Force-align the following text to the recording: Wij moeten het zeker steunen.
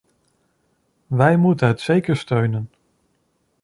Wij 1.07 1.37
moeten 1.37 1.67
het 1.67 1.81
zeker 1.81 2.15
steunen. 2.17 2.69